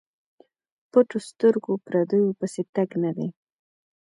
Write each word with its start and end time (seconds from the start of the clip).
پټو 0.91 1.17
سترګو 1.29 1.73
پردیو 1.85 2.37
پسې 2.39 2.61
تګ 2.75 2.89
نه 3.03 3.11
دی. 3.17 3.27